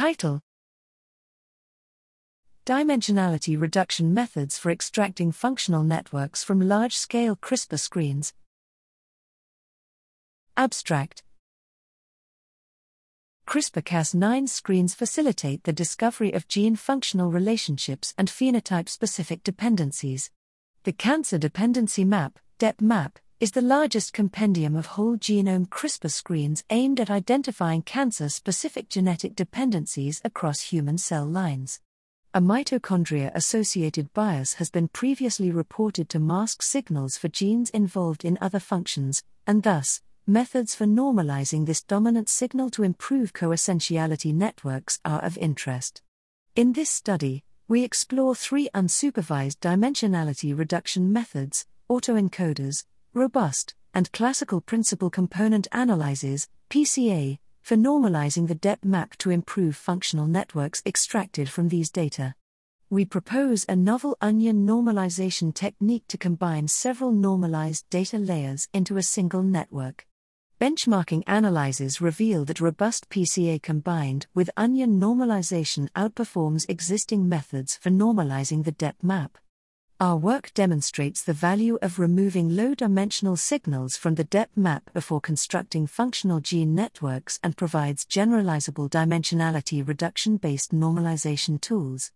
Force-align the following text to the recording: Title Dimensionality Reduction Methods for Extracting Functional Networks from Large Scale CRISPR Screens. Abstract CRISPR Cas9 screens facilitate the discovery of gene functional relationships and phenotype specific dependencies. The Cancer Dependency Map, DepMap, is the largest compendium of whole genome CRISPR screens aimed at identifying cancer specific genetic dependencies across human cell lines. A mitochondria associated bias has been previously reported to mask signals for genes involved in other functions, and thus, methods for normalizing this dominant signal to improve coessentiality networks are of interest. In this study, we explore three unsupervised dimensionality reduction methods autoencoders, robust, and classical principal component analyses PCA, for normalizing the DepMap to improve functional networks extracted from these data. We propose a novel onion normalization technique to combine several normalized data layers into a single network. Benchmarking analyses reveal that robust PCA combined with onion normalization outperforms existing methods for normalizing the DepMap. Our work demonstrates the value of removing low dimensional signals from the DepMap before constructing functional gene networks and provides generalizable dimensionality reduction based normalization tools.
Title 0.00 0.40
Dimensionality 2.64 3.60
Reduction 3.60 4.14
Methods 4.14 4.56
for 4.56 4.70
Extracting 4.70 5.30
Functional 5.30 5.82
Networks 5.82 6.42
from 6.42 6.58
Large 6.58 6.96
Scale 6.96 7.36
CRISPR 7.36 7.78
Screens. 7.78 8.32
Abstract 10.56 11.22
CRISPR 13.46 13.82
Cas9 13.82 14.48
screens 14.48 14.94
facilitate 14.94 15.64
the 15.64 15.72
discovery 15.74 16.32
of 16.32 16.48
gene 16.48 16.76
functional 16.76 17.30
relationships 17.30 18.14
and 18.16 18.28
phenotype 18.28 18.88
specific 18.88 19.42
dependencies. 19.42 20.30
The 20.84 20.92
Cancer 20.92 21.36
Dependency 21.36 22.06
Map, 22.06 22.38
DepMap, 22.58 23.16
is 23.40 23.52
the 23.52 23.62
largest 23.62 24.12
compendium 24.12 24.76
of 24.76 24.84
whole 24.84 25.16
genome 25.16 25.66
CRISPR 25.66 26.10
screens 26.10 26.62
aimed 26.68 27.00
at 27.00 27.08
identifying 27.08 27.80
cancer 27.80 28.28
specific 28.28 28.90
genetic 28.90 29.34
dependencies 29.34 30.20
across 30.22 30.60
human 30.60 30.98
cell 30.98 31.24
lines. 31.24 31.80
A 32.34 32.40
mitochondria 32.42 33.30
associated 33.34 34.12
bias 34.12 34.54
has 34.54 34.68
been 34.68 34.88
previously 34.88 35.50
reported 35.50 36.10
to 36.10 36.18
mask 36.18 36.60
signals 36.60 37.16
for 37.16 37.28
genes 37.28 37.70
involved 37.70 38.26
in 38.26 38.36
other 38.42 38.60
functions, 38.60 39.22
and 39.46 39.62
thus, 39.62 40.02
methods 40.26 40.74
for 40.74 40.84
normalizing 40.84 41.64
this 41.64 41.82
dominant 41.82 42.28
signal 42.28 42.68
to 42.68 42.82
improve 42.82 43.32
coessentiality 43.32 44.34
networks 44.34 45.00
are 45.02 45.22
of 45.22 45.38
interest. 45.38 46.02
In 46.56 46.74
this 46.74 46.90
study, 46.90 47.42
we 47.66 47.84
explore 47.84 48.34
three 48.34 48.68
unsupervised 48.74 49.60
dimensionality 49.60 50.56
reduction 50.56 51.10
methods 51.10 51.64
autoencoders, 51.90 52.84
robust, 53.14 53.74
and 53.92 54.12
classical 54.12 54.60
principal 54.60 55.10
component 55.10 55.66
analyses 55.72 56.48
PCA, 56.68 57.38
for 57.62 57.76
normalizing 57.76 58.48
the 58.48 58.54
DepMap 58.54 59.16
to 59.16 59.30
improve 59.30 59.76
functional 59.76 60.26
networks 60.26 60.82
extracted 60.86 61.48
from 61.48 61.68
these 61.68 61.90
data. 61.90 62.34
We 62.88 63.04
propose 63.04 63.64
a 63.68 63.76
novel 63.76 64.16
onion 64.20 64.66
normalization 64.66 65.54
technique 65.54 66.04
to 66.08 66.18
combine 66.18 66.68
several 66.68 67.12
normalized 67.12 67.88
data 67.90 68.18
layers 68.18 68.68
into 68.72 68.96
a 68.96 69.02
single 69.02 69.42
network. 69.42 70.06
Benchmarking 70.60 71.22
analyses 71.26 72.00
reveal 72.00 72.44
that 72.44 72.60
robust 72.60 73.08
PCA 73.08 73.62
combined 73.62 74.26
with 74.34 74.50
onion 74.56 75.00
normalization 75.00 75.88
outperforms 75.96 76.68
existing 76.68 77.28
methods 77.28 77.78
for 77.80 77.90
normalizing 77.90 78.64
the 78.64 78.72
DepMap. 78.72 79.30
Our 80.00 80.16
work 80.16 80.54
demonstrates 80.54 81.22
the 81.22 81.34
value 81.34 81.78
of 81.82 81.98
removing 81.98 82.56
low 82.56 82.74
dimensional 82.74 83.36
signals 83.36 83.98
from 83.98 84.14
the 84.14 84.24
DepMap 84.24 84.80
before 84.94 85.20
constructing 85.20 85.86
functional 85.86 86.40
gene 86.40 86.74
networks 86.74 87.38
and 87.42 87.54
provides 87.54 88.06
generalizable 88.06 88.88
dimensionality 88.88 89.86
reduction 89.86 90.38
based 90.38 90.72
normalization 90.72 91.60
tools. 91.60 92.12